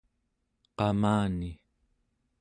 qamani 0.79 1.51